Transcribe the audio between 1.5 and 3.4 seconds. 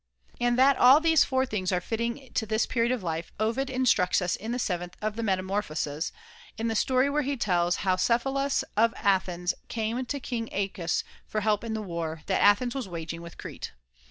are fitting to this period of life,